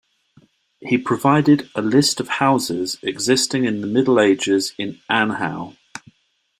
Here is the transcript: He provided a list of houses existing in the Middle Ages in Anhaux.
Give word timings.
He 0.79 0.97
provided 0.97 1.69
a 1.75 1.81
list 1.83 2.19
of 2.19 2.27
houses 2.27 2.97
existing 3.03 3.65
in 3.65 3.81
the 3.81 3.85
Middle 3.87 4.19
Ages 4.19 4.73
in 4.79 4.99
Anhaux. 5.07 5.77